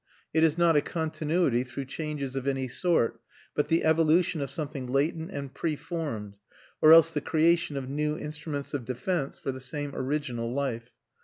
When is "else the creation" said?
6.91-7.77